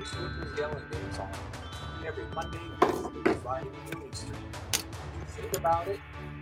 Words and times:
It's 0.00 0.16
Lucas 0.16 0.58
Yelling 0.58 0.82
Games 0.90 1.18
on 1.18 1.28
every 2.06 2.24
Monday, 2.34 2.58
Wednesday, 2.80 3.34
Friday, 3.42 3.68
and 3.92 4.02
Easter. 4.10 4.32
You 4.32 5.24
think 5.26 5.56
about 5.58 5.88
it, 5.88 6.00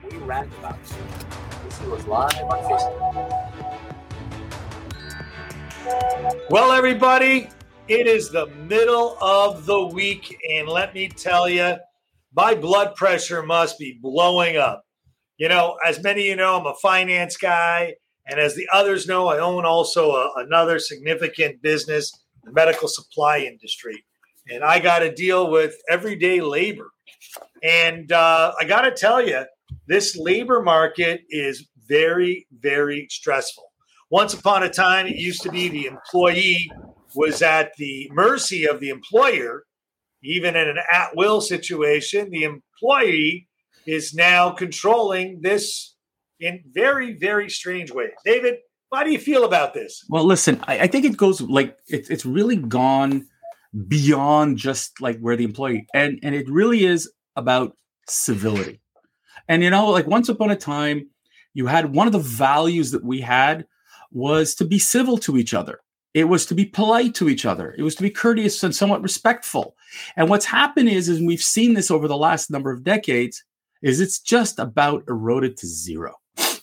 we 0.08 0.16
rant 0.18 0.52
about 0.60 0.78
it. 0.78 0.94
This 1.64 1.80
was 1.80 2.06
live 2.06 2.36
on 2.36 2.62
Facebook. 5.82 6.46
Well, 6.50 6.70
everybody, 6.70 7.50
it 7.88 8.06
is 8.06 8.30
the 8.30 8.46
middle 8.46 9.18
of 9.20 9.66
the 9.66 9.86
week, 9.86 10.38
and 10.56 10.68
let 10.68 10.94
me 10.94 11.08
tell 11.08 11.48
you, 11.48 11.78
my 12.36 12.54
blood 12.54 12.94
pressure 12.94 13.42
must 13.42 13.76
be 13.76 13.98
blowing 14.00 14.56
up. 14.56 14.84
You 15.36 15.48
know, 15.48 15.76
as 15.84 16.00
many 16.00 16.20
of 16.20 16.26
you 16.28 16.36
know, 16.36 16.60
I'm 16.60 16.66
a 16.66 16.74
finance 16.76 17.36
guy, 17.36 17.96
and 18.24 18.38
as 18.38 18.54
the 18.54 18.68
others 18.72 19.08
know, 19.08 19.26
I 19.26 19.40
own 19.40 19.64
also 19.64 20.12
a, 20.12 20.30
another 20.36 20.78
significant 20.78 21.60
business, 21.60 22.12
medical 22.52 22.88
supply 22.88 23.38
industry, 23.38 24.04
and 24.48 24.64
I 24.64 24.78
got 24.78 25.00
to 25.00 25.14
deal 25.14 25.50
with 25.50 25.74
everyday 25.90 26.40
labor. 26.40 26.90
And 27.62 28.10
uh, 28.12 28.52
I 28.58 28.64
got 28.64 28.82
to 28.82 28.90
tell 28.90 29.26
you, 29.26 29.44
this 29.86 30.16
labor 30.16 30.62
market 30.62 31.22
is 31.30 31.68
very, 31.86 32.46
very 32.60 33.06
stressful. 33.10 33.64
Once 34.10 34.34
upon 34.34 34.62
a 34.62 34.70
time, 34.70 35.06
it 35.06 35.16
used 35.16 35.42
to 35.42 35.50
be 35.50 35.68
the 35.68 35.86
employee 35.86 36.70
was 37.14 37.42
at 37.42 37.72
the 37.78 38.08
mercy 38.12 38.66
of 38.66 38.80
the 38.80 38.88
employer. 38.88 39.64
Even 40.22 40.56
in 40.56 40.68
an 40.68 40.78
at 40.90 41.14
will 41.14 41.40
situation, 41.40 42.30
the 42.30 42.42
employee 42.42 43.48
is 43.86 44.14
now 44.14 44.50
controlling 44.50 45.40
this 45.42 45.94
in 46.40 46.62
very, 46.72 47.14
very 47.14 47.48
strange 47.48 47.90
ways. 47.90 48.10
David, 48.24 48.56
how 48.92 49.04
do 49.04 49.10
you 49.10 49.18
feel 49.18 49.44
about 49.44 49.74
this? 49.74 50.04
Well, 50.08 50.24
listen, 50.24 50.60
I, 50.66 50.80
I 50.80 50.86
think 50.86 51.04
it 51.04 51.16
goes 51.16 51.40
like 51.40 51.76
it, 51.88 52.10
it's 52.10 52.26
really 52.26 52.56
gone 52.56 53.26
beyond 53.86 54.56
just 54.56 55.00
like 55.00 55.18
where 55.20 55.36
the 55.36 55.44
employee 55.44 55.86
and 55.94 56.18
and 56.22 56.34
it 56.34 56.48
really 56.48 56.84
is 56.84 57.10
about 57.36 57.76
civility. 58.06 58.80
And 59.48 59.62
you 59.62 59.70
know, 59.70 59.90
like 59.90 60.06
once 60.06 60.28
upon 60.28 60.50
a 60.50 60.56
time, 60.56 61.08
you 61.54 61.66
had 61.66 61.94
one 61.94 62.06
of 62.06 62.12
the 62.12 62.18
values 62.18 62.90
that 62.92 63.04
we 63.04 63.20
had 63.20 63.66
was 64.10 64.54
to 64.56 64.64
be 64.64 64.78
civil 64.78 65.18
to 65.18 65.36
each 65.36 65.54
other. 65.54 65.80
It 66.14 66.24
was 66.24 66.46
to 66.46 66.54
be 66.54 66.64
polite 66.64 67.14
to 67.16 67.28
each 67.28 67.44
other. 67.44 67.74
It 67.76 67.82
was 67.82 67.94
to 67.96 68.02
be 68.02 68.10
courteous 68.10 68.62
and 68.62 68.74
somewhat 68.74 69.02
respectful. 69.02 69.76
And 70.16 70.28
what's 70.28 70.46
happened 70.46 70.88
is, 70.88 71.08
is 71.08 71.20
we've 71.20 71.42
seen 71.42 71.74
this 71.74 71.90
over 71.90 72.08
the 72.08 72.16
last 72.16 72.50
number 72.50 72.72
of 72.72 72.82
decades, 72.82 73.44
is 73.82 74.00
it's 74.00 74.18
just 74.18 74.58
about 74.58 75.04
eroded 75.08 75.56
to 75.58 75.66
zero. 75.66 76.14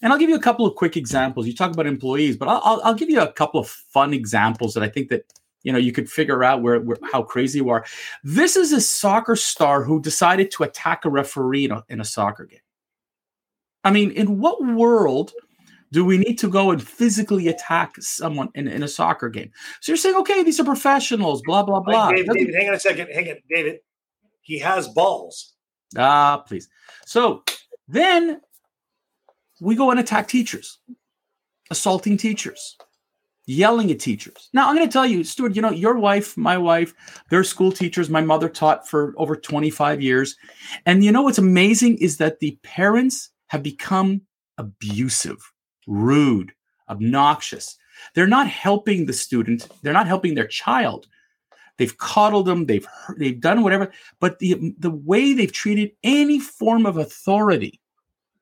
And 0.01 0.11
I'll 0.11 0.19
give 0.19 0.29
you 0.29 0.35
a 0.35 0.41
couple 0.41 0.65
of 0.65 0.75
quick 0.75 0.97
examples. 0.97 1.47
You 1.47 1.55
talk 1.55 1.71
about 1.71 1.88
employees, 1.88 2.38
but 2.38 2.47
I'll, 2.47 2.61
I'll, 2.63 2.81
I'll 2.83 2.93
give 2.93 3.09
you 3.09 3.21
a 3.21 3.31
couple 3.31 3.59
of 3.59 3.67
fun 3.67 4.13
examples 4.13 4.73
that 4.73 4.83
I 4.83 4.89
think 4.89 5.09
that 5.09 5.25
you 5.63 5.71
know 5.71 5.79
you 5.79 5.91
could 5.91 6.09
figure 6.09 6.43
out 6.43 6.61
where, 6.61 6.79
where 6.79 6.97
how 7.11 7.23
crazy 7.23 7.59
you 7.59 7.69
are. 7.69 7.85
This 8.23 8.55
is 8.55 8.71
a 8.71 8.81
soccer 8.81 9.35
star 9.35 9.83
who 9.83 10.01
decided 10.01 10.51
to 10.51 10.63
attack 10.63 11.05
a 11.05 11.09
referee 11.09 11.66
in 11.66 11.71
a, 11.71 11.83
in 11.89 12.01
a 12.01 12.05
soccer 12.05 12.45
game. 12.45 12.59
I 13.83 13.91
mean, 13.91 14.11
in 14.11 14.39
what 14.39 14.63
world 14.63 15.31
do 15.91 16.03
we 16.03 16.17
need 16.17 16.38
to 16.39 16.49
go 16.49 16.71
and 16.71 16.81
physically 16.81 17.47
attack 17.47 17.95
someone 17.99 18.49
in, 18.55 18.67
in 18.67 18.83
a 18.83 18.88
soccer 18.88 19.29
game? 19.29 19.51
So 19.81 19.91
you're 19.91 19.97
saying, 19.97 20.16
okay, 20.17 20.43
these 20.43 20.59
are 20.59 20.66
professionals, 20.66 21.41
blah 21.45 21.63
blah 21.63 21.79
blah. 21.79 22.11
David, 22.11 22.29
David, 22.33 22.55
hang 22.55 22.67
on 22.69 22.75
a 22.75 22.79
second. 22.79 23.07
Hang 23.13 23.29
on, 23.29 23.38
David. 23.49 23.79
He 24.41 24.59
has 24.59 24.88
balls. 24.88 25.53
Ah, 25.97 26.43
please. 26.45 26.69
So 27.05 27.43
then 27.88 28.41
we 29.59 29.75
go 29.75 29.91
and 29.91 29.99
attack 29.99 30.27
teachers, 30.27 30.79
assaulting 31.71 32.17
teachers, 32.17 32.77
yelling 33.45 33.91
at 33.91 33.99
teachers. 33.99 34.49
Now, 34.53 34.67
I'm 34.67 34.75
going 34.75 34.87
to 34.87 34.91
tell 34.91 35.05
you, 35.05 35.23
Stuart, 35.23 35.55
you 35.55 35.61
know, 35.61 35.71
your 35.71 35.97
wife, 35.97 36.35
my 36.35 36.57
wife, 36.57 36.93
they're 37.29 37.43
school 37.43 37.71
teachers. 37.71 38.09
My 38.09 38.21
mother 38.21 38.49
taught 38.49 38.87
for 38.87 39.13
over 39.17 39.35
25 39.35 40.01
years. 40.01 40.35
And 40.85 41.03
you 41.03 41.11
know 41.11 41.21
what's 41.21 41.37
amazing 41.37 41.97
is 41.99 42.17
that 42.17 42.39
the 42.39 42.57
parents 42.63 43.29
have 43.47 43.63
become 43.63 44.21
abusive, 44.57 45.38
rude, 45.88 46.51
obnoxious. 46.89 47.77
They're 48.13 48.27
not 48.27 48.47
helping 48.47 49.05
the 49.05 49.13
student, 49.13 49.67
they're 49.81 49.94
not 49.94 50.07
helping 50.07 50.35
their 50.35 50.47
child. 50.47 51.07
They've 51.77 51.97
coddled 51.97 52.45
them, 52.45 52.65
they've 52.65 52.88
they've 53.17 53.39
done 53.39 53.61
whatever, 53.61 53.91
but 54.19 54.39
the 54.39 54.73
the 54.79 54.91
way 54.91 55.33
they've 55.33 55.51
treated 55.51 55.91
any 56.03 56.39
form 56.39 56.85
of 56.85 56.97
authority 56.97 57.81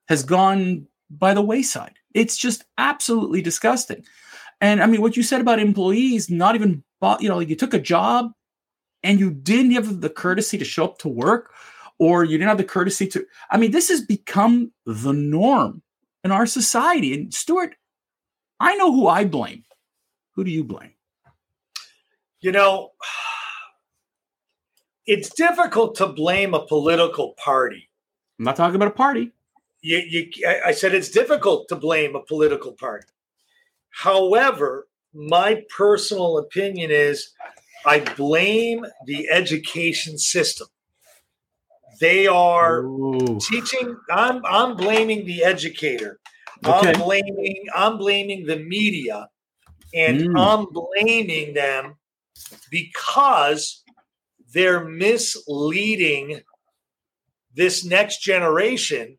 has 0.08 0.22
gone 0.22 0.86
by 1.18 1.34
the 1.34 1.42
wayside. 1.42 1.94
It's 2.14 2.36
just 2.36 2.64
absolutely 2.78 3.42
disgusting. 3.42 4.04
And 4.60 4.82
I 4.82 4.86
mean, 4.86 5.00
what 5.00 5.16
you 5.16 5.22
said 5.22 5.40
about 5.40 5.58
employees, 5.58 6.30
not 6.30 6.54
even, 6.54 6.84
bought, 7.00 7.20
you 7.20 7.28
know, 7.28 7.36
like 7.36 7.48
you 7.48 7.56
took 7.56 7.74
a 7.74 7.80
job 7.80 8.32
and 9.02 9.20
you 9.20 9.30
didn't 9.30 9.72
have 9.72 10.00
the 10.00 10.08
courtesy 10.10 10.56
to 10.58 10.64
show 10.64 10.84
up 10.84 10.98
to 10.98 11.08
work 11.08 11.52
or 11.98 12.24
you 12.24 12.38
didn't 12.38 12.48
have 12.48 12.58
the 12.58 12.64
courtesy 12.64 13.06
to, 13.08 13.26
I 13.50 13.58
mean, 13.58 13.72
this 13.72 13.88
has 13.88 14.00
become 14.00 14.72
the 14.86 15.12
norm 15.12 15.82
in 16.22 16.30
our 16.30 16.46
society. 16.46 17.12
And 17.12 17.34
Stuart, 17.34 17.74
I 18.58 18.74
know 18.76 18.92
who 18.92 19.06
I 19.06 19.24
blame. 19.24 19.64
Who 20.34 20.44
do 20.44 20.50
you 20.50 20.64
blame? 20.64 20.92
You 22.40 22.52
know, 22.52 22.92
it's 25.06 25.34
difficult 25.34 25.96
to 25.96 26.06
blame 26.06 26.54
a 26.54 26.66
political 26.66 27.34
party. 27.34 27.90
I'm 28.38 28.46
not 28.46 28.56
talking 28.56 28.76
about 28.76 28.88
a 28.88 28.92
party 28.92 29.32
you, 29.84 29.98
you, 29.98 30.48
I 30.64 30.72
said 30.72 30.94
it's 30.94 31.10
difficult 31.10 31.68
to 31.68 31.76
blame 31.76 32.16
a 32.16 32.22
political 32.22 32.72
party. 32.72 33.06
However, 33.90 34.88
my 35.12 35.62
personal 35.76 36.38
opinion 36.38 36.90
is 36.90 37.32
I 37.84 38.00
blame 38.00 38.86
the 39.04 39.28
education 39.28 40.16
system. 40.16 40.68
They 42.00 42.26
are 42.26 42.82
Ooh. 42.82 43.38
teaching. 43.40 43.96
I'm 44.10 44.44
I'm 44.46 44.74
blaming 44.74 45.26
the 45.26 45.44
educator. 45.44 46.18
Okay. 46.64 46.88
I'm 46.88 47.00
blaming 47.00 47.64
I'm 47.76 47.98
blaming 47.98 48.46
the 48.46 48.56
media, 48.56 49.28
and 49.94 50.22
mm. 50.22 50.34
I'm 50.34 50.66
blaming 50.72 51.52
them 51.52 51.96
because 52.70 53.84
they're 54.54 54.84
misleading 54.84 56.40
this 57.54 57.84
next 57.84 58.22
generation 58.22 59.18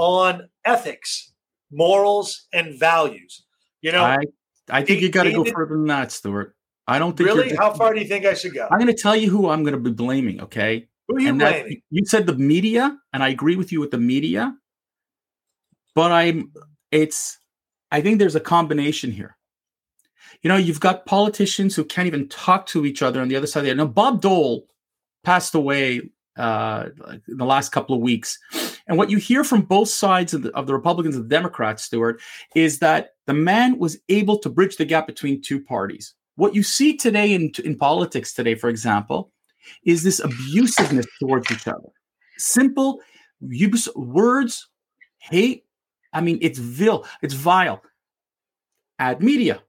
on 0.00 0.48
ethics, 0.64 1.32
morals, 1.70 2.46
and 2.52 2.78
values. 2.78 3.44
You 3.82 3.92
know, 3.92 4.02
I, 4.02 4.18
I 4.70 4.82
think 4.82 5.02
you 5.02 5.10
got 5.10 5.24
to 5.24 5.32
go 5.32 5.44
further 5.44 5.76
than 5.76 5.86
that, 5.86 6.10
Stuart. 6.10 6.56
I 6.86 6.98
don't 6.98 7.16
think 7.16 7.28
really. 7.28 7.54
How 7.54 7.72
far 7.72 7.92
do 7.92 8.00
you 8.00 8.06
think 8.06 8.24
I 8.24 8.34
should 8.34 8.54
go? 8.54 8.66
I'm 8.70 8.78
going 8.78 8.94
to 8.94 9.00
tell 9.00 9.14
you 9.14 9.30
who 9.30 9.50
I'm 9.50 9.62
going 9.62 9.74
to 9.74 9.80
be 9.80 9.90
blaming. 9.90 10.40
Okay, 10.40 10.88
who 11.06 11.16
are 11.16 11.20
you 11.20 11.28
and 11.28 11.38
blaming? 11.38 11.68
That, 11.68 11.82
you 11.90 12.04
said 12.06 12.26
the 12.26 12.34
media, 12.34 12.96
and 13.12 13.22
I 13.22 13.28
agree 13.28 13.56
with 13.56 13.72
you 13.72 13.80
with 13.80 13.90
the 13.90 13.98
media, 13.98 14.54
but 15.94 16.12
I'm. 16.12 16.50
It's. 16.90 17.38
I 17.92 18.00
think 18.00 18.18
there's 18.18 18.36
a 18.36 18.40
combination 18.40 19.10
here. 19.10 19.36
You 20.42 20.48
know, 20.48 20.56
you've 20.56 20.80
got 20.80 21.06
politicians 21.06 21.76
who 21.76 21.84
can't 21.84 22.06
even 22.06 22.28
talk 22.28 22.66
to 22.66 22.86
each 22.86 23.02
other 23.02 23.20
on 23.20 23.28
the 23.28 23.36
other 23.36 23.46
side 23.46 23.60
of 23.60 23.66
the. 23.66 23.74
Now, 23.74 23.86
Bob 23.86 24.22
Dole 24.22 24.66
passed 25.24 25.54
away 25.54 26.00
uh, 26.40 26.88
in 27.28 27.36
the 27.36 27.44
last 27.44 27.70
couple 27.70 27.94
of 27.94 28.02
weeks. 28.02 28.38
And 28.86 28.96
what 28.98 29.10
you 29.10 29.18
hear 29.18 29.44
from 29.44 29.62
both 29.62 29.88
sides 29.88 30.34
of 30.34 30.42
the, 30.42 30.50
of 30.56 30.66
the 30.66 30.72
Republicans 30.74 31.14
and 31.14 31.24
the 31.24 31.28
Democrats, 31.28 31.84
Stuart, 31.84 32.20
is 32.56 32.78
that 32.78 33.10
the 33.26 33.34
man 33.34 33.78
was 33.78 33.98
able 34.08 34.38
to 34.38 34.48
bridge 34.48 34.76
the 34.76 34.84
gap 34.84 35.06
between 35.06 35.42
two 35.42 35.62
parties. 35.62 36.14
What 36.36 36.54
you 36.54 36.62
see 36.62 36.96
today 36.96 37.34
in, 37.34 37.52
in 37.64 37.76
politics 37.76 38.32
today, 38.32 38.54
for 38.54 38.70
example, 38.70 39.30
is 39.84 40.02
this 40.02 40.20
abusiveness 40.20 41.06
towards 41.20 41.50
each 41.52 41.68
other. 41.68 41.88
Simple 42.38 43.00
use 43.40 43.88
words, 43.94 44.68
hate. 45.18 45.64
I 46.12 46.20
mean, 46.20 46.38
it's 46.40 46.58
vil, 46.58 47.06
it's 47.22 47.34
vile. 47.34 47.82
Add 48.98 49.22
media, 49.22 49.62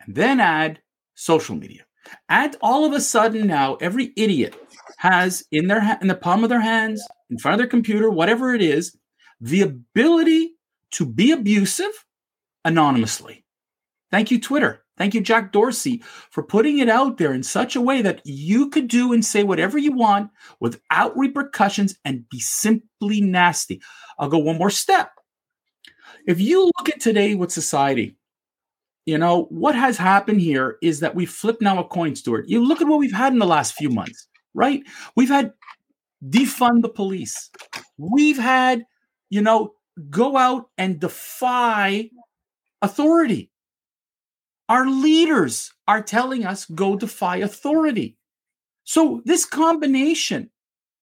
and 0.00 0.14
then 0.14 0.40
add 0.40 0.80
social 1.14 1.56
media. 1.56 1.84
And 2.28 2.56
all 2.62 2.84
of 2.84 2.92
a 2.92 3.00
sudden 3.00 3.46
now, 3.46 3.76
every 3.76 4.12
idiot 4.16 4.56
has 4.98 5.44
in 5.52 5.68
their 5.68 5.80
ha- 5.80 5.98
in 6.00 6.08
the 6.08 6.14
palm 6.14 6.42
of 6.42 6.50
their 6.50 6.60
hands, 6.60 7.02
in 7.30 7.38
front 7.38 7.54
of 7.54 7.58
their 7.58 7.66
computer, 7.66 8.10
whatever 8.10 8.54
it 8.54 8.62
is, 8.62 8.96
the 9.40 9.62
ability 9.62 10.54
to 10.92 11.06
be 11.06 11.32
abusive 11.32 12.04
anonymously. 12.64 13.44
Thank 14.10 14.30
you, 14.30 14.40
Twitter. 14.40 14.84
Thank 14.98 15.14
you, 15.14 15.22
Jack 15.22 15.52
Dorsey, 15.52 16.02
for 16.30 16.42
putting 16.42 16.78
it 16.78 16.90
out 16.90 17.16
there 17.16 17.32
in 17.32 17.42
such 17.42 17.74
a 17.74 17.80
way 17.80 18.02
that 18.02 18.20
you 18.24 18.68
could 18.68 18.86
do 18.86 19.14
and 19.14 19.24
say 19.24 19.44
whatever 19.44 19.78
you 19.78 19.92
want 19.92 20.30
without 20.60 21.16
repercussions 21.16 21.96
and 22.04 22.28
be 22.28 22.38
simply 22.38 23.22
nasty. 23.22 23.80
I'll 24.18 24.28
go 24.28 24.38
one 24.38 24.58
more 24.58 24.68
step. 24.68 25.12
If 26.26 26.38
you 26.38 26.64
look 26.66 26.90
at 26.90 27.00
today 27.00 27.34
with 27.34 27.50
society, 27.50 28.16
you 29.10 29.18
know, 29.18 29.46
what 29.50 29.74
has 29.74 29.98
happened 29.98 30.40
here 30.40 30.78
is 30.80 31.00
that 31.00 31.14
we 31.14 31.26
flip 31.26 31.60
now 31.60 31.80
a 31.80 31.84
coin, 31.84 32.14
Stuart. 32.16 32.48
You 32.48 32.64
look 32.64 32.80
at 32.80 32.88
what 32.88 33.00
we've 33.00 33.12
had 33.12 33.32
in 33.32 33.40
the 33.40 33.46
last 33.46 33.74
few 33.74 33.90
months 33.90 34.28
right? 34.54 34.82
We've 35.16 35.28
had 35.28 35.52
defund 36.28 36.82
the 36.82 36.88
police. 36.88 37.50
We've 37.98 38.38
had, 38.38 38.84
you 39.30 39.42
know, 39.42 39.74
go 40.10 40.36
out 40.36 40.70
and 40.78 41.00
defy 41.00 42.10
authority. 42.82 43.50
our 44.70 44.86
leaders 44.86 45.72
are 45.88 46.00
telling 46.00 46.46
us 46.46 46.64
go 46.66 46.96
defy 46.96 47.38
authority. 47.38 48.16
So 48.84 49.20
this 49.24 49.44
combination, 49.44 50.50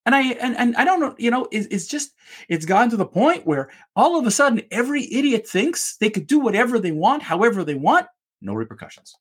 and 0.09 0.15
I 0.15 0.23
and, 0.23 0.57
and 0.57 0.75
I 0.77 0.87
don't 0.87 1.01
know, 1.01 1.15
you 1.19 1.31
know, 1.31 1.47
is 1.53 1.69
it's 1.71 1.87
just 1.87 2.15
it's 2.49 2.65
gotten 2.65 2.89
to 2.89 2.97
the 2.97 3.05
point 3.05 3.47
where 3.47 3.69
all 3.95 4.19
of 4.19 4.27
a 4.27 4.31
sudden 4.31 4.63
every 4.71 5.05
idiot 5.13 5.47
thinks 5.47 5.99
they 5.99 6.09
could 6.09 6.27
do 6.27 6.39
whatever 6.39 6.79
they 6.79 6.93
want, 6.93 7.23
however 7.23 7.63
they 7.63 7.75
want, 7.75 8.07
no 8.41 8.55
repercussions. 8.55 9.15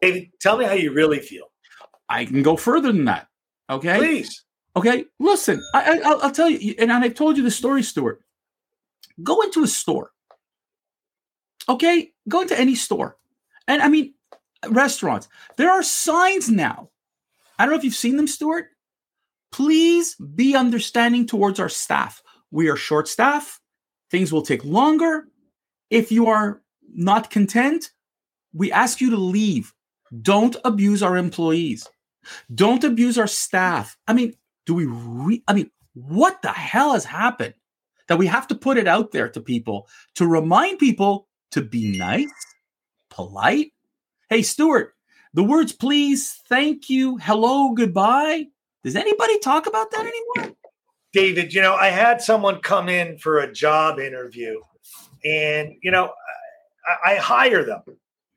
David, 0.00 0.30
tell 0.40 0.56
me 0.56 0.64
how 0.64 0.72
you 0.72 0.94
really 0.94 1.18
feel. 1.18 1.52
I 2.08 2.24
can 2.24 2.42
go 2.42 2.56
further 2.56 2.90
than 2.90 3.04
that. 3.04 3.26
Okay. 3.68 3.98
Please. 3.98 4.44
Okay. 4.74 5.04
Listen, 5.20 5.62
I, 5.74 6.00
I, 6.02 6.14
will 6.14 6.30
tell 6.30 6.48
you, 6.48 6.74
and 6.78 6.90
I've 6.90 7.14
told 7.14 7.36
you 7.36 7.42
the 7.42 7.50
story, 7.50 7.82
Stuart. 7.82 8.22
Go 9.22 9.42
into 9.42 9.62
a 9.62 9.68
store. 9.68 10.12
Okay. 11.68 12.12
Go 12.30 12.40
into 12.40 12.58
any 12.58 12.76
store. 12.76 13.18
And 13.66 13.82
I 13.82 13.88
mean, 13.88 14.14
restaurants. 14.70 15.28
There 15.58 15.70
are 15.70 15.82
signs 15.82 16.48
now. 16.48 16.88
I 17.58 17.66
don't 17.66 17.72
know 17.74 17.78
if 17.78 17.84
you've 17.84 17.94
seen 17.94 18.16
them, 18.16 18.26
Stuart. 18.26 18.68
Please 19.50 20.14
be 20.16 20.54
understanding 20.54 21.26
towards 21.26 21.58
our 21.58 21.68
staff. 21.68 22.22
We 22.50 22.68
are 22.68 22.76
short 22.76 23.08
staff. 23.08 23.60
Things 24.10 24.32
will 24.32 24.42
take 24.42 24.64
longer. 24.64 25.28
If 25.90 26.12
you 26.12 26.26
are 26.28 26.62
not 26.94 27.30
content, 27.30 27.90
we 28.52 28.72
ask 28.72 29.00
you 29.00 29.10
to 29.10 29.16
leave. 29.16 29.72
Don't 30.22 30.56
abuse 30.64 31.02
our 31.02 31.16
employees. 31.16 31.88
Don't 32.54 32.84
abuse 32.84 33.18
our 33.18 33.26
staff. 33.26 33.96
I 34.06 34.12
mean, 34.12 34.34
do 34.66 34.74
we 34.74 34.86
re- 34.86 35.42
I 35.48 35.52
mean, 35.54 35.70
what 35.94 36.42
the 36.42 36.52
hell 36.52 36.92
has 36.92 37.04
happened 37.04 37.54
that 38.08 38.18
we 38.18 38.26
have 38.26 38.46
to 38.48 38.54
put 38.54 38.78
it 38.78 38.88
out 38.88 39.12
there 39.12 39.28
to 39.28 39.40
people 39.40 39.88
to 40.14 40.26
remind 40.26 40.78
people 40.78 41.28
to 41.52 41.62
be 41.62 41.98
nice, 41.98 42.30
polite? 43.10 43.72
Hey, 44.28 44.42
Stuart, 44.42 44.94
the 45.34 45.44
words 45.44 45.72
please, 45.72 46.40
thank 46.48 46.90
you, 46.90 47.16
hello, 47.16 47.72
goodbye. 47.72 48.46
Does 48.88 48.96
anybody 48.96 49.38
talk 49.40 49.66
about 49.66 49.90
that 49.90 50.06
anymore? 50.06 50.56
David, 51.12 51.52
you 51.52 51.60
know, 51.60 51.74
I 51.74 51.88
had 51.88 52.22
someone 52.22 52.60
come 52.60 52.88
in 52.88 53.18
for 53.18 53.38
a 53.38 53.52
job 53.52 53.98
interview 53.98 54.62
and, 55.22 55.74
you 55.82 55.90
know, 55.90 56.10
I, 57.04 57.12
I 57.12 57.16
hire 57.16 57.64
them. 57.64 57.82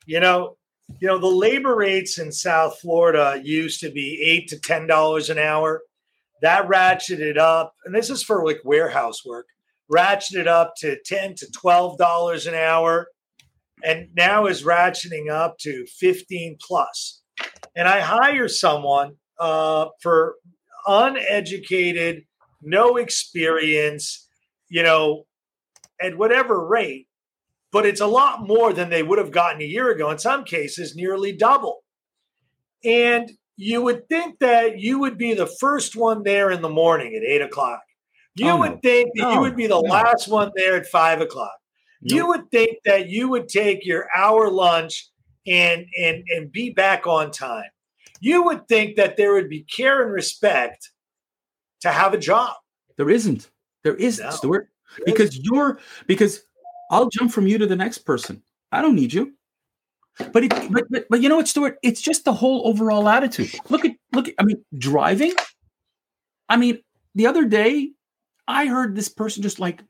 You 0.05 0.19
know, 0.19 0.57
you 0.99 1.07
know, 1.07 1.19
the 1.19 1.27
labor 1.27 1.73
rates 1.73 2.19
in 2.19 2.33
South 2.33 2.79
Florida 2.79 3.39
used 3.41 3.79
to 3.79 3.91
be 3.91 4.21
eight 4.21 4.49
to 4.49 4.59
ten 4.59 4.87
dollars 4.87 5.29
an 5.29 5.37
hour. 5.37 5.83
That 6.41 6.67
ratcheted 6.67 7.37
up, 7.37 7.73
and 7.85 7.95
this 7.95 8.09
is 8.09 8.21
for 8.21 8.45
like 8.45 8.59
warehouse 8.65 9.25
work, 9.25 9.47
ratcheted 9.89 10.47
up 10.47 10.73
to 10.79 10.97
ten 11.05 11.33
to 11.35 11.49
twelve 11.51 11.97
dollars 11.97 12.45
an 12.45 12.55
hour, 12.55 13.07
and 13.85 14.09
now 14.17 14.47
is 14.47 14.63
ratcheting 14.63 15.31
up 15.31 15.59
to 15.59 15.85
fifteen 15.85 16.57
plus. 16.59 17.21
And 17.73 17.87
I 17.87 18.01
hire 18.01 18.49
someone 18.49 19.15
uh, 19.41 19.87
for 20.01 20.35
uneducated, 20.87 22.23
no 22.61 22.95
experience, 22.95 24.29
you 24.69 24.83
know, 24.83 25.25
at 26.01 26.17
whatever 26.17 26.65
rate 26.65 27.07
but 27.71 27.85
it's 27.85 28.01
a 28.01 28.07
lot 28.07 28.45
more 28.45 28.73
than 28.73 28.89
they 28.89 29.03
would 29.03 29.17
have 29.17 29.31
gotten 29.31 29.61
a 29.61 29.65
year 29.65 29.89
ago. 29.91 30.11
In 30.11 30.19
some 30.19 30.43
cases, 30.43 30.95
nearly 30.95 31.31
double. 31.31 31.83
And 32.83 33.31
you 33.55 33.81
would 33.81 34.07
think 34.09 34.39
that 34.39 34.79
you 34.79 34.99
would 34.99 35.17
be 35.17 35.33
the 35.33 35.51
first 35.59 35.95
one 35.95 36.23
there 36.23 36.51
in 36.51 36.61
the 36.61 36.69
morning 36.69 37.15
at 37.15 37.23
eight 37.23 37.41
o'clock. 37.41 37.81
You 38.35 38.51
oh, 38.51 38.57
would 38.57 38.81
think 38.81 39.11
that 39.15 39.23
no, 39.23 39.33
you 39.33 39.39
would 39.41 39.55
be 39.55 39.67
the 39.67 39.81
no. 39.81 39.89
last 39.89 40.27
one 40.27 40.51
there 40.55 40.77
at 40.77 40.87
five 40.87 41.21
o'clock. 41.21 41.53
You 42.03 42.27
would 42.27 42.49
think 42.49 42.77
that 42.85 43.09
you 43.09 43.29
would 43.29 43.47
take 43.47 43.85
your 43.85 44.07
hour 44.15 44.49
lunch 44.49 45.07
and 45.45 45.85
and 45.99 46.23
and 46.35 46.51
be 46.51 46.71
back 46.71 47.05
on 47.05 47.29
time. 47.29 47.69
You 48.21 48.43
would 48.43 48.67
think 48.67 48.95
that 48.95 49.17
there 49.17 49.33
would 49.33 49.49
be 49.49 49.63
care 49.63 50.03
and 50.03 50.13
respect 50.13 50.91
to 51.81 51.89
have 51.91 52.13
a 52.13 52.17
job. 52.17 52.53
There 52.95 53.09
isn't. 53.09 53.49
There 53.83 53.95
isn't, 53.95 54.31
Stuart. 54.31 54.69
Because 55.05 55.37
you're 55.37 55.79
because 56.05 56.43
I'll 56.91 57.09
jump 57.09 57.31
from 57.31 57.47
you 57.47 57.57
to 57.57 57.65
the 57.65 57.75
next 57.75 57.99
person. 57.99 58.43
I 58.71 58.81
don't 58.81 58.95
need 58.95 59.11
you. 59.11 59.33
But 60.31 60.43
it, 60.43 60.71
but, 60.71 60.83
but 60.89 61.05
but 61.09 61.21
you 61.21 61.29
know 61.29 61.37
what, 61.37 61.47
Stuart? 61.47 61.77
It's 61.81 62.01
just 62.01 62.25
the 62.25 62.33
whole 62.33 62.67
overall 62.67 63.09
attitude. 63.09 63.55
Look 63.69 63.85
at 63.85 63.95
look 64.13 64.27
at 64.27 64.35
I 64.37 64.43
mean, 64.43 64.63
driving. 64.77 65.33
I 66.47 66.57
mean, 66.57 66.79
the 67.15 67.27
other 67.27 67.45
day 67.45 67.91
I 68.47 68.67
heard 68.67 68.95
this 68.95 69.09
person 69.09 69.41
just 69.41 69.59
like 69.59 69.81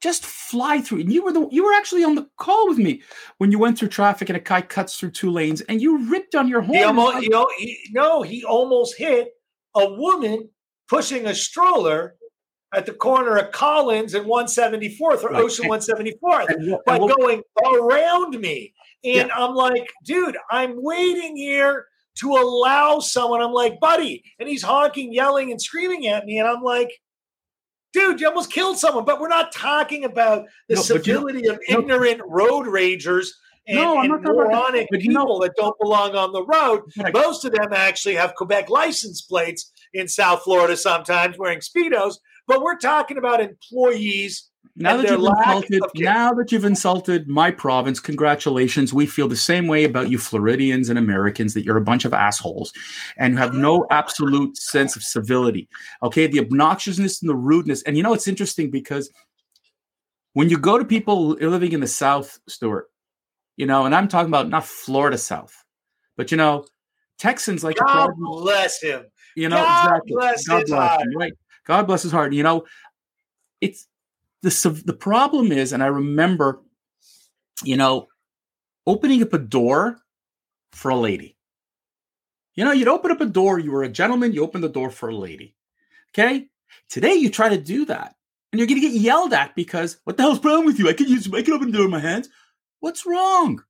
just 0.00 0.24
fly 0.24 0.80
through. 0.80 1.00
And 1.00 1.12
you 1.12 1.22
were 1.22 1.32
the 1.32 1.48
you 1.50 1.64
were 1.64 1.72
actually 1.72 2.04
on 2.04 2.14
the 2.14 2.28
call 2.38 2.68
with 2.68 2.78
me 2.78 3.02
when 3.38 3.52
you 3.52 3.58
went 3.58 3.78
through 3.78 3.88
traffic 3.88 4.28
and 4.28 4.36
a 4.36 4.40
guy 4.40 4.62
cuts 4.62 4.98
through 4.98 5.10
two 5.10 5.30
lanes 5.30 5.60
and 5.62 5.80
you 5.80 6.10
ripped 6.10 6.34
on 6.34 6.48
your 6.48 6.62
horn. 6.62 6.78
He 6.78 6.84
almost, 6.84 7.22
you 7.22 7.30
know, 7.30 7.46
he, 7.58 7.78
no, 7.92 8.22
he 8.22 8.44
almost 8.44 8.96
hit 8.96 9.32
a 9.74 9.92
woman 9.94 10.48
pushing 10.88 11.26
a 11.26 11.34
stroller 11.34 12.16
at 12.72 12.86
the 12.86 12.92
corner 12.92 13.36
of 13.36 13.50
Collins 13.52 14.14
and 14.14 14.26
174th 14.26 15.00
or 15.00 15.30
right. 15.30 15.42
Ocean 15.42 15.68
174th, 15.68 16.48
and, 16.48 16.78
but 16.86 16.98
going 17.16 17.42
around 17.64 18.38
me. 18.38 18.72
And 19.02 19.28
yeah. 19.28 19.34
I'm 19.34 19.54
like, 19.54 19.90
dude, 20.04 20.36
I'm 20.50 20.74
waiting 20.76 21.36
here 21.36 21.86
to 22.16 22.32
allow 22.32 23.00
someone. 23.00 23.40
I'm 23.40 23.52
like, 23.52 23.80
buddy. 23.80 24.22
And 24.38 24.48
he's 24.48 24.62
honking, 24.62 25.12
yelling, 25.12 25.50
and 25.50 25.60
screaming 25.60 26.06
at 26.06 26.24
me. 26.26 26.38
And 26.38 26.46
I'm 26.46 26.62
like, 26.62 26.90
dude, 27.92 28.20
you 28.20 28.28
almost 28.28 28.52
killed 28.52 28.78
someone. 28.78 29.04
But 29.04 29.20
we're 29.20 29.28
not 29.28 29.52
talking 29.52 30.04
about 30.04 30.46
the 30.68 30.76
no, 30.76 30.80
civility 30.82 31.42
you 31.44 31.52
of 31.52 31.60
ignorant 31.68 32.20
road 32.26 32.66
ragers 32.66 33.28
and, 33.66 33.76
no, 33.76 34.00
and 34.00 34.22
moronic 34.22 34.88
people 34.90 35.04
you 35.04 35.12
know, 35.12 35.40
that 35.40 35.54
don't 35.56 35.78
belong 35.78 36.14
on 36.14 36.32
the 36.32 36.44
road. 36.44 36.82
Most 37.12 37.44
of 37.44 37.52
them 37.52 37.72
actually 37.72 38.14
have 38.14 38.34
Quebec 38.34 38.70
license 38.70 39.22
plates 39.22 39.70
in 39.92 40.08
South 40.08 40.42
Florida 40.42 40.76
sometimes 40.76 41.36
wearing 41.38 41.60
Speedos 41.60 42.16
but 42.50 42.62
we're 42.62 42.78
talking 42.78 43.16
about 43.16 43.40
employees. 43.40 44.49
Now 44.80 44.96
that 44.96 45.10
you've 45.10 45.20
insulted, 45.20 45.82
now 45.96 46.32
that 46.32 46.50
you've 46.50 46.64
insulted 46.64 47.28
my 47.28 47.50
province, 47.50 48.00
congratulations. 48.00 48.94
We 48.94 49.04
feel 49.04 49.28
the 49.28 49.36
same 49.36 49.66
way 49.66 49.84
about 49.84 50.08
you, 50.08 50.16
Floridians 50.16 50.88
and 50.88 50.98
Americans, 50.98 51.52
that 51.52 51.66
you're 51.66 51.76
a 51.76 51.82
bunch 51.82 52.06
of 52.06 52.14
assholes 52.14 52.72
and 53.18 53.38
have 53.38 53.52
no 53.52 53.86
absolute 53.90 54.56
sense 54.56 54.96
of 54.96 55.02
civility. 55.02 55.68
Okay, 56.02 56.26
the 56.26 56.38
obnoxiousness 56.38 57.20
and 57.20 57.28
the 57.28 57.36
rudeness. 57.36 57.82
And 57.82 57.98
you 57.98 58.02
know, 58.02 58.14
it's 58.14 58.26
interesting 58.26 58.70
because 58.70 59.10
when 60.32 60.48
you 60.48 60.56
go 60.56 60.78
to 60.78 60.84
people 60.84 61.28
living 61.28 61.72
in 61.72 61.80
the 61.80 61.86
South, 61.86 62.40
Stuart, 62.48 62.88
you 63.58 63.66
know, 63.66 63.84
and 63.84 63.94
I'm 63.94 64.08
talking 64.08 64.30
about 64.30 64.48
not 64.48 64.64
Florida 64.64 65.18
South, 65.18 65.62
but 66.16 66.30
you 66.30 66.38
know, 66.38 66.64
Texans 67.18 67.62
like 67.62 67.76
God 67.76 68.12
bless 68.16 68.80
him. 68.80 69.04
You 69.36 69.50
know, 69.50 69.56
God 69.56 69.86
exactly. 69.88 70.12
bless 70.14 70.48
God 70.48 70.66
bless 70.66 71.02
him, 71.02 71.16
right? 71.16 71.32
God 71.66 71.86
bless 71.86 72.02
his 72.02 72.12
heart. 72.12 72.32
You 72.32 72.44
know, 72.44 72.64
it's 73.60 73.86
the 74.42 74.82
the 74.84 74.92
problem 74.92 75.52
is, 75.52 75.72
and 75.72 75.82
I 75.82 75.86
remember, 75.86 76.62
you 77.62 77.76
know, 77.76 78.08
opening 78.86 79.22
up 79.22 79.32
a 79.32 79.38
door 79.38 79.98
for 80.72 80.90
a 80.90 80.96
lady. 80.96 81.36
You 82.54 82.64
know, 82.64 82.72
you'd 82.72 82.88
open 82.88 83.10
up 83.10 83.20
a 83.20 83.26
door. 83.26 83.58
You 83.58 83.70
were 83.70 83.82
a 83.82 83.88
gentleman. 83.88 84.32
You 84.32 84.42
open 84.42 84.60
the 84.60 84.68
door 84.68 84.90
for 84.90 85.08
a 85.08 85.16
lady. 85.16 85.54
Okay. 86.10 86.48
Today 86.88 87.14
you 87.14 87.30
try 87.30 87.48
to 87.48 87.60
do 87.60 87.84
that, 87.86 88.14
and 88.52 88.58
you're 88.58 88.66
going 88.66 88.80
to 88.80 88.88
get 88.88 89.00
yelled 89.00 89.32
at 89.32 89.54
because 89.54 89.98
what 90.04 90.16
the 90.16 90.22
hell's 90.22 90.44
wrong 90.44 90.64
with 90.64 90.78
you? 90.78 90.88
I 90.88 90.92
can 90.92 91.08
use 91.08 91.32
I 91.32 91.42
can 91.42 91.54
open 91.54 91.70
the 91.70 91.76
door 91.76 91.86
with 91.86 91.92
my 91.92 92.00
hands. 92.00 92.28
What's 92.80 93.06
wrong? 93.06 93.62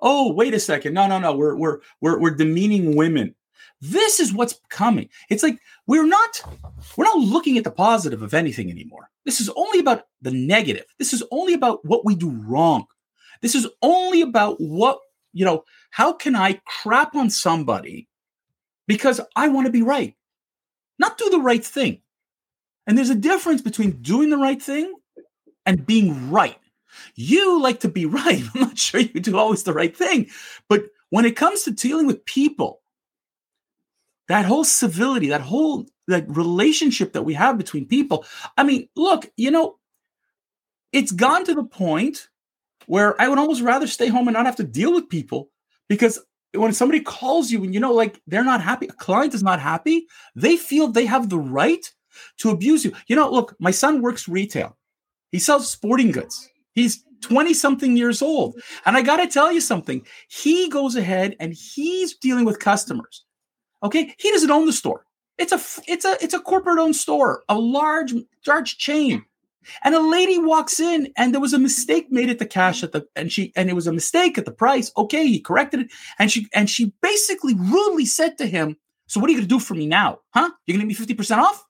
Oh, 0.00 0.32
wait 0.32 0.54
a 0.54 0.60
second. 0.60 0.94
No, 0.94 1.06
no, 1.06 1.18
no. 1.18 1.34
We're 1.34 1.56
we're 1.56 1.78
we're 2.00 2.20
we're 2.20 2.34
demeaning 2.34 2.96
women. 2.96 3.34
This 3.80 4.20
is 4.20 4.32
what's 4.32 4.60
coming. 4.68 5.08
It's 5.30 5.42
like 5.42 5.58
we're 5.86 6.06
not 6.06 6.42
we're 6.96 7.04
not 7.04 7.18
looking 7.18 7.58
at 7.58 7.64
the 7.64 7.70
positive 7.70 8.22
of 8.22 8.34
anything 8.34 8.70
anymore. 8.70 9.10
This 9.24 9.40
is 9.40 9.50
only 9.56 9.78
about 9.78 10.04
the 10.22 10.30
negative. 10.30 10.86
This 10.98 11.12
is 11.12 11.22
only 11.30 11.54
about 11.54 11.84
what 11.84 12.04
we 12.04 12.14
do 12.14 12.30
wrong. 12.30 12.86
This 13.42 13.54
is 13.54 13.68
only 13.82 14.20
about 14.20 14.60
what, 14.60 14.98
you 15.32 15.44
know, 15.44 15.64
how 15.90 16.12
can 16.12 16.34
I 16.34 16.60
crap 16.64 17.14
on 17.14 17.30
somebody 17.30 18.08
because 18.86 19.20
I 19.36 19.48
want 19.48 19.66
to 19.66 19.72
be 19.72 19.82
right? 19.82 20.14
Not 20.98 21.18
do 21.18 21.30
the 21.30 21.40
right 21.40 21.64
thing. 21.64 22.00
And 22.86 22.96
there's 22.96 23.10
a 23.10 23.14
difference 23.14 23.60
between 23.60 24.02
doing 24.02 24.30
the 24.30 24.38
right 24.38 24.60
thing 24.60 24.94
and 25.66 25.86
being 25.86 26.30
right. 26.30 26.56
You 27.14 27.60
like 27.60 27.80
to 27.80 27.88
be 27.88 28.06
right. 28.06 28.42
I'm 28.54 28.60
not 28.60 28.78
sure 28.78 29.00
you 29.00 29.20
do 29.20 29.36
always 29.36 29.62
the 29.62 29.74
right 29.74 29.94
thing. 29.94 30.28
But 30.68 30.84
when 31.10 31.24
it 31.24 31.36
comes 31.36 31.62
to 31.64 31.70
dealing 31.70 32.06
with 32.06 32.24
people 32.24 32.80
that 34.28 34.44
whole 34.44 34.64
civility, 34.64 35.28
that 35.28 35.40
whole 35.40 35.86
relationship 36.06 37.12
that 37.12 37.22
we 37.22 37.34
have 37.34 37.58
between 37.58 37.86
people. 37.86 38.24
I 38.56 38.62
mean, 38.62 38.88
look, 38.96 39.30
you 39.36 39.50
know, 39.50 39.78
it's 40.92 41.12
gone 41.12 41.44
to 41.44 41.54
the 41.54 41.64
point 41.64 42.28
where 42.86 43.20
I 43.20 43.28
would 43.28 43.38
almost 43.38 43.62
rather 43.62 43.86
stay 43.86 44.08
home 44.08 44.28
and 44.28 44.34
not 44.34 44.46
have 44.46 44.56
to 44.56 44.64
deal 44.64 44.94
with 44.94 45.08
people 45.08 45.50
because 45.88 46.18
when 46.54 46.72
somebody 46.72 47.00
calls 47.00 47.50
you 47.50 47.62
and 47.62 47.74
you 47.74 47.80
know, 47.80 47.92
like 47.92 48.20
they're 48.26 48.44
not 48.44 48.62
happy, 48.62 48.86
a 48.86 48.92
client 48.92 49.34
is 49.34 49.42
not 49.42 49.60
happy, 49.60 50.06
they 50.34 50.56
feel 50.56 50.88
they 50.88 51.06
have 51.06 51.28
the 51.28 51.38
right 51.38 51.92
to 52.38 52.50
abuse 52.50 52.84
you. 52.84 52.92
You 53.06 53.16
know, 53.16 53.30
look, 53.30 53.54
my 53.58 53.70
son 53.70 54.00
works 54.00 54.28
retail. 54.28 54.76
He 55.30 55.38
sells 55.38 55.70
sporting 55.70 56.10
goods. 56.10 56.48
He's 56.74 57.04
20 57.20 57.52
something 57.52 57.96
years 57.96 58.22
old. 58.22 58.58
And 58.86 58.96
I 58.96 59.02
got 59.02 59.18
to 59.18 59.26
tell 59.26 59.52
you 59.52 59.60
something. 59.60 60.06
He 60.28 60.68
goes 60.68 60.96
ahead 60.96 61.36
and 61.38 61.52
he's 61.52 62.16
dealing 62.16 62.44
with 62.44 62.58
customers. 62.58 63.24
Okay? 63.82 64.14
He 64.18 64.30
doesn't 64.30 64.50
own 64.50 64.66
the 64.66 64.72
store. 64.72 65.04
It's 65.38 65.52
a 65.52 65.60
it's 65.86 66.04
a 66.04 66.16
it's 66.22 66.34
a 66.34 66.40
corporate 66.40 66.78
owned 66.78 66.96
store, 66.96 67.44
a 67.48 67.56
large 67.58 68.12
large 68.46 68.76
chain. 68.78 69.24
And 69.84 69.94
a 69.94 70.00
lady 70.00 70.38
walks 70.38 70.80
in 70.80 71.12
and 71.16 71.34
there 71.34 71.40
was 71.40 71.52
a 71.52 71.58
mistake 71.58 72.10
made 72.10 72.30
at 72.30 72.38
the 72.38 72.46
cash 72.46 72.82
at 72.82 72.92
the 72.92 73.06
and 73.16 73.30
she 73.30 73.52
and 73.54 73.68
it 73.68 73.74
was 73.74 73.86
a 73.86 73.92
mistake 73.92 74.38
at 74.38 74.46
the 74.46 74.50
price. 74.52 74.90
Okay, 74.96 75.26
he 75.26 75.40
corrected 75.40 75.80
it 75.80 75.90
and 76.18 76.30
she 76.30 76.48
and 76.54 76.68
she 76.70 76.92
basically 77.02 77.54
rudely 77.54 78.06
said 78.06 78.38
to 78.38 78.46
him, 78.46 78.76
"So 79.06 79.20
what 79.20 79.28
are 79.28 79.32
you 79.32 79.38
going 79.38 79.48
to 79.48 79.54
do 79.54 79.60
for 79.60 79.74
me 79.74 79.86
now? 79.86 80.20
Huh? 80.34 80.50
You're 80.66 80.76
going 80.78 80.88
to 80.88 80.94
give 80.94 81.08
me 81.08 81.14
50% 81.14 81.38
off?" 81.38 81.64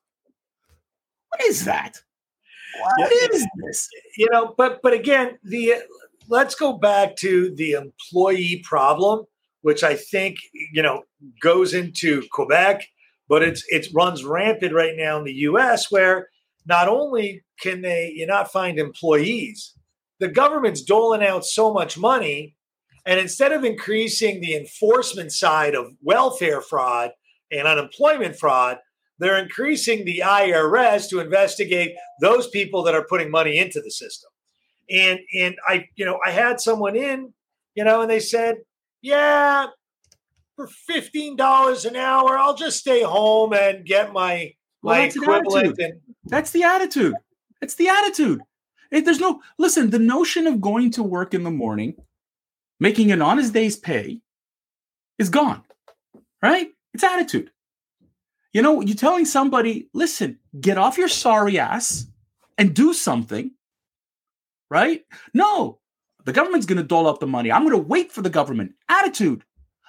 What 1.29 1.41
is 1.47 1.65
that? 1.65 2.01
What 2.97 3.11
Yeah. 3.11 3.27
is 3.33 3.45
this? 3.57 3.89
you 4.17 4.27
know 4.31 4.55
but 4.57 4.81
but 4.81 4.93
again 4.93 5.37
the 5.43 5.75
let's 6.27 6.55
go 6.55 6.73
back 6.73 7.15
to 7.17 7.53
the 7.55 7.73
employee 7.73 8.61
problem 8.63 9.25
which 9.61 9.83
i 9.83 9.95
think 9.95 10.37
you 10.71 10.81
know 10.81 11.03
goes 11.41 11.73
into 11.73 12.23
quebec 12.31 12.85
but 13.27 13.43
it's 13.43 13.63
it 13.69 13.87
runs 13.93 14.23
rampant 14.23 14.73
right 14.73 14.95
now 14.95 15.17
in 15.17 15.23
the 15.23 15.33
us 15.33 15.91
where 15.91 16.27
not 16.65 16.87
only 16.87 17.43
can 17.61 17.81
they 17.81 18.11
you 18.15 18.25
not 18.25 18.51
find 18.51 18.79
employees 18.79 19.73
the 20.19 20.27
government's 20.27 20.81
doling 20.81 21.23
out 21.23 21.45
so 21.45 21.73
much 21.73 21.97
money 21.97 22.55
and 23.05 23.19
instead 23.19 23.51
of 23.51 23.63
increasing 23.63 24.41
the 24.41 24.55
enforcement 24.55 25.31
side 25.31 25.75
of 25.75 25.87
welfare 26.01 26.61
fraud 26.61 27.11
and 27.51 27.67
unemployment 27.67 28.37
fraud 28.37 28.77
they're 29.19 29.37
increasing 29.37 30.05
the 30.05 30.21
irs 30.25 31.09
to 31.09 31.19
investigate 31.19 31.93
those 32.21 32.47
people 32.49 32.83
that 32.83 32.95
are 32.95 33.05
putting 33.07 33.29
money 33.29 33.57
into 33.57 33.81
the 33.81 33.91
system. 33.91 34.29
And 34.89 35.19
and 35.39 35.55
i 35.67 35.87
you 35.95 36.05
know 36.05 36.19
i 36.25 36.31
had 36.31 36.59
someone 36.59 36.95
in 36.95 37.33
you 37.75 37.83
know 37.83 38.01
and 38.01 38.09
they 38.09 38.19
said 38.19 38.55
yeah 39.01 39.67
for 40.55 40.67
$15 40.89 41.85
an 41.85 41.95
hour 41.95 42.37
i'll 42.37 42.55
just 42.55 42.79
stay 42.79 43.01
home 43.01 43.53
and 43.53 43.85
get 43.85 44.11
my 44.11 44.53
Well, 44.81 44.95
my 44.95 45.01
that's 45.03 45.15
equivalent 45.15 45.79
and 45.79 45.99
That's 46.25 46.51
the 46.51 46.63
attitude. 46.63 47.15
It's 47.61 47.75
the 47.75 47.89
attitude. 47.89 48.41
It- 48.91 49.05
there's 49.05 49.19
no 49.19 49.41
listen. 49.57 49.89
The 49.89 49.99
notion 49.99 50.47
of 50.47 50.61
going 50.61 50.91
to 50.91 51.03
work 51.03 51.33
in 51.33 51.43
the 51.43 51.51
morning, 51.51 51.95
making 52.79 53.11
an 53.11 53.21
honest 53.21 53.53
day's 53.53 53.77
pay, 53.77 54.21
is 55.17 55.29
gone. 55.29 55.63
Right? 56.41 56.69
It's 56.93 57.03
attitude. 57.03 57.51
You 58.53 58.61
know, 58.61 58.81
you're 58.81 58.95
telling 58.95 59.25
somebody, 59.25 59.89
listen, 59.93 60.39
get 60.59 60.77
off 60.77 60.97
your 60.97 61.07
sorry 61.09 61.59
ass 61.59 62.07
and 62.57 62.73
do 62.73 62.93
something. 62.93 63.51
Right? 64.69 65.03
No, 65.33 65.79
the 66.29 66.33
government's 66.33 66.67
going 66.67 66.77
to 66.77 66.83
dole 66.83 67.07
out 67.09 67.19
the 67.19 67.25
money. 67.27 67.51
I'm 67.51 67.63
going 67.67 67.75
to 67.75 67.87
wait 67.87 68.11
for 68.11 68.21
the 68.21 68.29
government. 68.29 68.73
Attitude. 68.87 69.43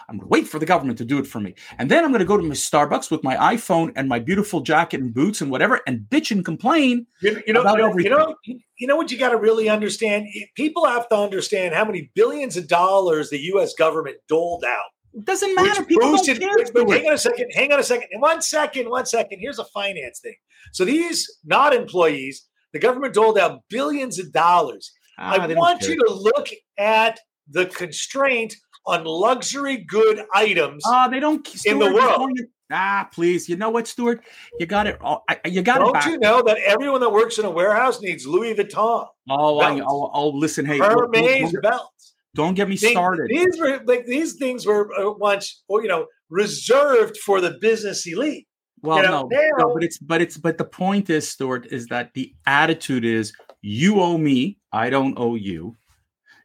I'm 0.09 0.17
going 0.17 0.27
to 0.27 0.29
wait 0.29 0.49
for 0.49 0.59
the 0.59 0.65
government 0.65 0.97
to 0.99 1.05
do 1.05 1.19
it 1.19 1.27
for 1.27 1.39
me. 1.39 1.55
And 1.79 1.91
then 1.91 2.03
I'm 2.03 2.11
going 2.11 2.21
to 2.21 2.25
go 2.25 2.39
to 2.39 2.43
my 2.43 2.55
Starbucks 2.55 3.11
with 3.11 3.23
my 3.23 3.37
iPhone 3.37 3.93
and 3.95 4.09
my 4.09 4.19
beautiful 4.19 4.61
jacket 4.63 5.01
and 5.03 5.13
boots 5.13 5.43
and 5.43 5.51
whatever 5.51 5.81
and 5.87 6.01
bitch 6.09 6.31
and 6.31 6.43
complain. 6.45 7.07
you, 7.21 7.43
you 7.47 7.53
know 7.53 7.61
About 7.61 7.77
you 7.77 7.83
know, 7.83 7.95
you 7.99 8.09
know 8.11 8.35
you 8.79 8.87
know 8.87 8.97
what 8.97 9.13
you 9.13 9.19
got 9.19 9.29
to 9.29 9.37
really 9.37 9.69
understand 9.69 10.27
people 10.57 10.87
have 10.87 11.07
to 11.11 11.17
understand 11.17 11.75
how 11.75 11.85
many 11.85 12.11
billions 12.15 12.57
of 12.57 12.67
dollars 12.67 13.29
the 13.29 13.39
us 13.39 13.75
government 13.75 14.17
doled 14.27 14.65
out 14.65 14.87
It 15.13 15.27
doesn't 15.27 15.51
which 15.51 15.57
matter. 15.57 15.85
People 15.85 16.09
don't 16.09 16.17
boosted- 16.17 16.41
but- 16.41 16.73
but 16.87 16.89
hang 16.97 17.07
on 17.07 17.13
a 17.13 17.19
second. 17.19 17.51
Hang 17.55 17.73
on 17.73 17.79
a 17.79 17.85
second. 17.85 18.09
One 18.19 18.41
second. 18.41 18.89
One 18.89 19.05
second. 19.07 19.39
Here's 19.41 19.59
a 19.59 19.65
finance 19.67 20.21
thing. 20.21 20.37
So 20.73 20.85
these 20.87 21.31
not 21.45 21.75
employees, 21.75 22.47
the 22.73 22.79
government 22.81 23.15
doled 23.15 23.39
out 23.39 23.61
billions 23.69 24.19
of 24.19 24.33
dollars. 24.33 24.91
Ah, 25.21 25.33
I 25.39 25.55
want 25.55 25.81
care. 25.81 25.91
you 25.91 25.97
to 26.07 26.13
look 26.13 26.49
at 26.79 27.21
the 27.51 27.67
constraint 27.67 28.55
on 28.87 29.05
luxury 29.05 29.79
good 29.79 30.25
items. 30.35 30.83
Ah, 30.87 31.09
they 31.09 31.21
don't. 31.21 31.47
In 31.67 31.79
the 31.79 31.93
world. 31.93 32.31
ah, 32.73 33.09
please. 33.13 33.49
You 33.49 33.57
know 33.57 33.71
what, 33.71 33.87
Stuart? 33.87 34.25
You 34.59 34.67
got 34.67 34.87
it. 34.87 34.99
all- 35.03 35.25
I, 35.29 35.39
you 35.45 35.63
got 35.63 35.83
it 35.83 35.93
Don't 35.93 36.07
you 36.07 36.19
know 36.19 36.43
that 36.43 36.59
everyone 36.59 37.01
that 37.03 37.13
works 37.13 37.39
in 37.39 37.45
a 37.45 37.51
warehouse 37.51 38.01
needs 38.01 38.27
Louis 38.27 38.55
Vuitton, 38.55 39.07
oh, 39.29 39.61
I, 39.61 39.81
oh, 39.81 40.11
oh, 40.13 40.29
listen. 40.31 40.65
Hey, 40.65 40.79
look, 40.79 40.91
Hermes 40.91 41.53
don't, 41.53 41.63
belts? 41.63 42.15
don't 42.35 42.55
get 42.55 42.69
me 42.69 42.77
Things- 42.77 42.93
started. 42.93 43.29
These 43.29 43.59
were 43.61 43.81
like 43.85 44.07
these 44.07 44.35
things 44.35 44.65
were 44.65 44.91
uh, 44.99 45.13
once, 45.13 45.63
or 45.69 45.83
you 45.83 45.89
know, 45.89 46.07
reserved 46.31 47.19
for 47.19 47.41
the 47.41 47.59
business 47.61 48.07
elite. 48.07 48.47
Well, 48.83 48.97
you 48.97 49.03
know, 49.03 49.29
no, 49.31 49.49
no, 49.59 49.75
but 49.75 49.85
it's 49.85 49.99
but 49.99 50.23
it's 50.23 50.39
but 50.39 50.57
the 50.57 50.65
point 50.65 51.11
is, 51.11 51.29
Stuart, 51.29 51.67
is 51.71 51.87
that 51.89 52.15
the 52.15 52.35
attitude 52.47 53.05
is 53.05 53.35
you 53.63 54.01
owe 54.01 54.19
me, 54.19 54.59
I 54.73 54.91
don't 54.91 55.19
owe 55.19 55.35
you. 55.35 55.77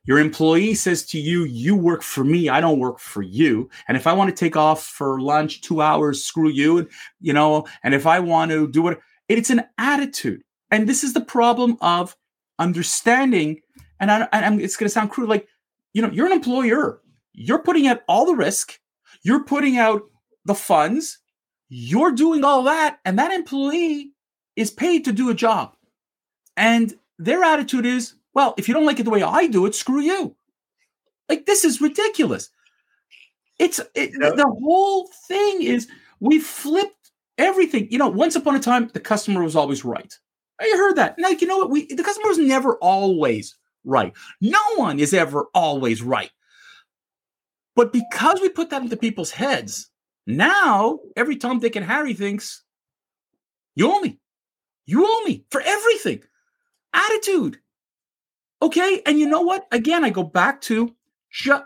Your 0.05 0.19
employee 0.19 0.75
says 0.75 1.05
to 1.07 1.19
you, 1.19 1.45
you 1.45 1.75
work 1.75 2.03
for 2.03 2.23
me, 2.23 2.47
I 2.47 2.61
don't 2.61 2.79
work 2.79 2.99
for 2.99 3.23
you. 3.23 3.69
And 3.87 3.97
if 3.97 4.05
I 4.05 4.13
want 4.13 4.29
to 4.29 4.35
take 4.35 4.55
off 4.55 4.83
for 4.83 5.19
lunch 5.19 5.61
two 5.61 5.81
hours, 5.81 6.23
screw 6.23 6.49
you. 6.49 6.77
And 6.77 6.87
you 7.19 7.33
know, 7.33 7.65
and 7.83 7.95
if 7.95 8.05
I 8.05 8.19
want 8.19 8.51
to 8.51 8.67
do 8.67 8.87
it, 8.89 8.99
it's 9.27 9.49
an 9.49 9.63
attitude. 9.77 10.43
And 10.69 10.87
this 10.87 11.03
is 11.03 11.13
the 11.13 11.21
problem 11.21 11.77
of 11.81 12.15
understanding. 12.59 13.61
And 13.99 14.11
I, 14.11 14.27
I'm, 14.31 14.59
it's 14.59 14.75
going 14.75 14.87
to 14.87 14.93
sound 14.93 15.09
crude, 15.09 15.29
like 15.29 15.47
you 15.93 16.01
know, 16.01 16.11
you're 16.11 16.27
an 16.27 16.33
employer. 16.33 17.01
You're 17.33 17.63
putting 17.63 17.87
out 17.87 18.01
all 18.07 18.25
the 18.25 18.35
risk. 18.35 18.79
You're 19.23 19.43
putting 19.43 19.77
out 19.77 20.03
the 20.45 20.55
funds 20.55 21.19
you're 21.69 22.11
doing 22.11 22.43
all 22.43 22.63
that 22.63 22.99
and 23.05 23.17
that 23.17 23.31
employee 23.31 24.11
is 24.55 24.71
paid 24.71 25.05
to 25.05 25.11
do 25.11 25.29
a 25.29 25.33
job 25.33 25.75
and 26.55 26.93
their 27.17 27.43
attitude 27.43 27.85
is 27.85 28.15
well 28.33 28.53
if 28.57 28.67
you 28.67 28.73
don't 28.73 28.85
like 28.85 28.99
it 28.99 29.03
the 29.03 29.09
way 29.09 29.23
i 29.23 29.47
do 29.47 29.65
it 29.65 29.75
screw 29.75 30.01
you. 30.01 30.35
Like 31.29 31.45
this 31.45 31.63
is 31.65 31.81
ridiculous. 31.81 32.49
It's 33.57 33.79
it, 33.95 34.11
the 34.13 34.55
whole 34.61 35.09
thing 35.27 35.61
is 35.61 35.87
we 36.19 36.39
flipped 36.39 37.11
everything. 37.37 37.87
You 37.89 37.97
know 37.97 38.09
once 38.09 38.35
upon 38.35 38.55
a 38.55 38.59
time 38.59 38.89
the 38.93 38.99
customer 38.99 39.43
was 39.43 39.55
always 39.55 39.85
right. 39.85 40.13
I 40.59 40.71
heard 40.77 40.95
that. 40.97 41.15
Like 41.17 41.41
you 41.41 41.47
know 41.47 41.57
what? 41.57 41.71
We 41.71 41.87
the 41.87 42.03
customer 42.03 42.27
was 42.27 42.37
never 42.37 42.75
always 42.75 43.55
right. 43.83 44.13
No 44.41 44.59
one 44.75 44.99
is 44.99 45.13
ever 45.13 45.47
always 45.53 46.01
right. 46.01 46.31
But 47.75 47.91
because 47.91 48.39
we 48.41 48.49
put 48.49 48.69
that 48.69 48.81
into 48.81 48.95
people's 48.95 49.31
heads 49.31 49.89
now, 50.27 50.99
every 51.15 51.35
Tom, 51.35 51.59
Dick, 51.59 51.75
and 51.75 51.85
Harry 51.85 52.13
thinks, 52.13 52.63
you 53.75 53.91
owe 53.91 53.99
me. 53.99 54.17
You 54.85 55.05
owe 55.05 55.23
me 55.25 55.45
for 55.49 55.61
everything. 55.61 56.23
Attitude. 56.95 57.59
Okay. 58.61 59.01
And 59.05 59.19
you 59.19 59.27
know 59.27 59.41
what? 59.41 59.67
Again, 59.71 60.03
I 60.03 60.09
go 60.09 60.23
back 60.23 60.61
to 60.61 60.95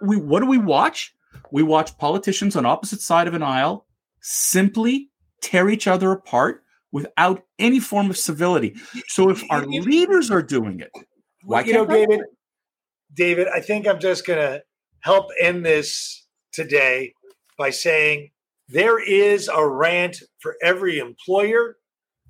we 0.02 0.18
what 0.18 0.42
do 0.42 0.48
we 0.48 0.58
watch? 0.58 1.14
We 1.52 1.64
watch 1.64 1.98
politicians 1.98 2.56
on 2.56 2.66
opposite 2.66 3.02
side 3.02 3.28
of 3.28 3.34
an 3.34 3.44
aisle 3.44 3.86
simply 4.22 5.10
tear 5.42 5.70
each 5.70 5.88
other 5.88 6.12
apart 6.12 6.64
without 6.92 7.44
any 7.60 7.80
form 7.80 8.10
of 8.10 8.18
civility. 8.18 8.76
So 9.08 9.30
if 9.30 9.44
our 9.50 9.66
leaders 9.66 10.32
are 10.32 10.42
doing 10.42 10.80
it, 10.80 10.92
why 11.44 11.62
you 11.62 11.74
know? 11.74 11.86
David, 11.86 12.22
David, 13.14 13.48
I 13.48 13.60
think 13.60 13.88
I'm 13.88 14.00
just 14.00 14.26
going 14.26 14.40
to 14.40 14.64
help 15.02 15.28
end 15.40 15.66
this 15.66 16.28
today 16.52 17.14
by 17.58 17.70
saying 17.70 18.32
there 18.68 19.00
is 19.00 19.48
a 19.48 19.68
rant 19.68 20.18
for 20.40 20.56
every 20.62 21.00
employer. 21.00 21.78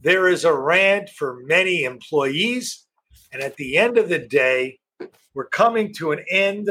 There 0.01 0.27
is 0.27 0.45
a 0.45 0.53
rant 0.53 1.09
for 1.09 1.37
many 1.45 1.83
employees. 1.83 2.85
And 3.31 3.41
at 3.41 3.55
the 3.57 3.77
end 3.77 3.98
of 3.98 4.09
the 4.09 4.19
day, 4.19 4.79
we're 5.33 5.45
coming 5.45 5.93
to 5.95 6.12
an 6.12 6.24
end 6.29 6.69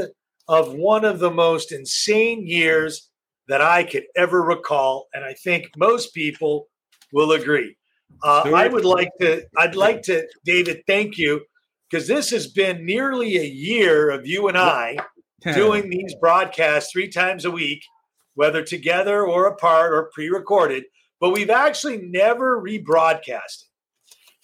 of 0.49 0.75
one 0.75 1.05
of 1.05 1.19
the 1.19 1.31
most 1.31 1.73
insane 1.73 2.47
years 2.47 3.11
that 3.47 3.61
I 3.61 3.85
could 3.85 4.05
ever 4.17 4.43
recall. 4.43 5.09
And 5.15 5.25
I 5.25 5.35
think 5.35 5.71
most 5.77 6.12
people 6.15 6.69
will 7.12 7.33
agree. 7.33 7.77
Uh, 8.23 8.50
I 8.55 8.69
would 8.69 8.85
like 8.85 9.11
to, 9.21 9.45
I'd 9.57 9.75
like 9.75 10.03
to, 10.03 10.27
David, 10.45 10.83
thank 10.87 11.17
you, 11.19 11.43
because 11.88 12.09
this 12.09 12.31
has 12.31 12.47
been 12.47 12.85
nearly 12.85 13.38
a 13.38 13.45
year 13.45 14.11
of 14.11 14.27
you 14.27 14.49
and 14.49 14.59
I 14.59 14.97
doing 15.55 15.88
these 15.88 16.15
broadcasts 16.21 16.91
three 16.91 17.09
times 17.09 17.45
a 17.45 17.50
week, 17.50 17.83
whether 18.35 18.62
together 18.62 19.25
or 19.25 19.47
apart 19.47 19.93
or 19.93 20.11
pre-recorded, 20.12 20.85
but 21.21 21.31
we've 21.31 21.50
actually 21.50 21.99
never 21.99 22.61
rebroadcasted. 22.61 23.68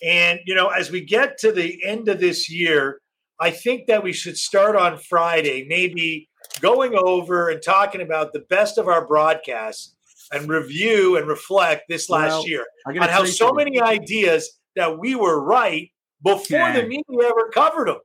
And 0.04 0.40
you 0.44 0.54
know, 0.54 0.68
as 0.68 0.90
we 0.90 1.00
get 1.04 1.38
to 1.38 1.50
the 1.52 1.82
end 1.84 2.08
of 2.08 2.20
this 2.20 2.50
year, 2.50 3.00
I 3.40 3.50
think 3.50 3.87
that 3.87 4.02
we 4.02 4.12
should 4.12 4.37
start 4.37 4.76
on 4.76 4.99
Friday, 4.99 5.66
maybe 5.68 6.28
going 6.61 6.94
over 6.94 7.49
and 7.49 7.62
talking 7.62 8.00
about 8.02 8.32
the 8.32 8.40
best 8.50 8.78
of 8.78 8.87
our 8.87 9.06
broadcasts 9.06 9.96
and 10.32 10.49
review 10.49 11.16
and 11.16 11.26
reflect 11.26 11.82
this 11.88 12.08
last 12.08 12.30
Well, 12.32 12.46
year 12.49 12.64
I 12.87 12.90
on 12.90 12.96
how 12.96 13.06
tell 13.18 13.26
you 13.26 13.32
so 13.32 13.52
many 13.52 13.80
ideas 13.80 14.58
that 14.76 14.99
we 14.99 15.14
were 15.14 15.42
right 15.42 15.90
before 16.23 16.58
Yeah. 16.58 16.80
the 16.80 16.87
media 16.87 17.04
ever 17.25 17.50
covered 17.52 17.88
them. 17.88 17.99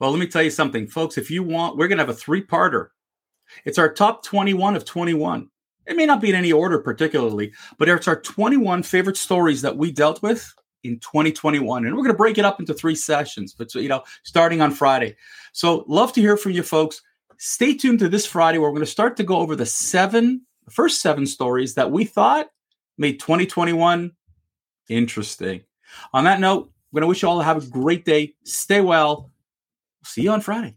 Well, 0.00 0.10
let 0.10 0.18
me 0.20 0.26
tell 0.26 0.42
you 0.42 0.50
something, 0.50 0.86
folks. 0.88 1.16
If 1.18 1.30
you 1.30 1.42
want, 1.42 1.76
we're 1.76 1.88
going 1.88 1.98
to 1.98 2.02
have 2.02 2.10
a 2.10 2.14
three 2.14 2.44
parter. 2.44 2.88
It's 3.64 3.78
our 3.78 3.92
top 3.92 4.24
21 4.24 4.76
of 4.76 4.84
21. 4.84 5.48
It 5.86 5.96
may 5.96 6.06
not 6.06 6.20
be 6.20 6.30
in 6.30 6.34
any 6.34 6.52
order 6.52 6.78
particularly, 6.78 7.52
but 7.78 7.88
it's 7.88 8.08
our 8.08 8.20
21 8.20 8.82
favorite 8.82 9.16
stories 9.16 9.62
that 9.62 9.76
we 9.76 9.92
dealt 9.92 10.22
with 10.22 10.52
in 10.88 10.98
2021. 11.00 11.84
And 11.84 11.94
we're 11.94 12.02
going 12.02 12.14
to 12.14 12.16
break 12.16 12.38
it 12.38 12.44
up 12.44 12.60
into 12.60 12.74
three 12.74 12.94
sessions, 12.94 13.54
but 13.54 13.74
you 13.74 13.88
know, 13.88 14.02
starting 14.22 14.60
on 14.60 14.70
Friday. 14.70 15.16
So 15.52 15.84
love 15.88 16.12
to 16.14 16.20
hear 16.20 16.36
from 16.36 16.52
you 16.52 16.62
folks. 16.62 17.02
Stay 17.38 17.74
tuned 17.74 17.98
to 17.98 18.08
this 18.08 18.26
Friday 18.26 18.58
where 18.58 18.70
we're 18.70 18.76
going 18.76 18.86
to 18.86 18.90
start 18.90 19.16
to 19.18 19.24
go 19.24 19.36
over 19.36 19.56
the 19.56 19.66
seven, 19.66 20.42
the 20.64 20.70
first 20.70 21.00
seven 21.00 21.26
stories 21.26 21.74
that 21.74 21.90
we 21.90 22.04
thought 22.04 22.48
made 22.98 23.20
2021 23.20 24.12
interesting. 24.88 25.62
On 26.12 26.24
that 26.24 26.40
note, 26.40 26.64
I'm 26.64 26.96
going 26.96 27.02
to 27.02 27.08
wish 27.08 27.22
you 27.22 27.28
all 27.28 27.40
have 27.40 27.62
a 27.62 27.66
great 27.66 28.04
day. 28.04 28.34
Stay 28.44 28.80
well. 28.80 29.30
See 30.04 30.22
you 30.22 30.30
on 30.30 30.40
Friday. 30.40 30.76